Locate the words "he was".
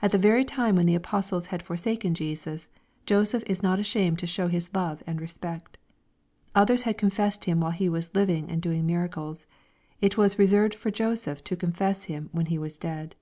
7.72-8.14, 12.46-12.78